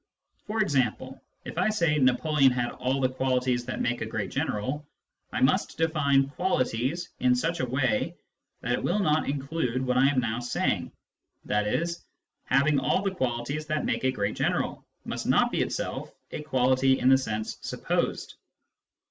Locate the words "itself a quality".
15.61-16.97